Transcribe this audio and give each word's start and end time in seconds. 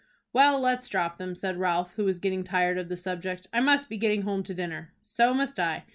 "Well, 0.33 0.59
let's 0.59 0.87
drop 0.89 1.19
them," 1.19 1.35
said 1.35 1.59
Ralph, 1.59 1.93
who 1.93 2.05
was 2.05 2.17
getting 2.17 2.43
tired 2.43 2.79
of 2.79 2.89
the 2.89 2.97
subject. 2.97 3.45
"I 3.53 3.59
must 3.59 3.87
be 3.87 3.97
getting 3.97 4.23
home 4.23 4.41
to 4.45 4.53
dinner." 4.55 4.95
"So 5.03 5.31
must 5.31 5.59
I." 5.59 5.83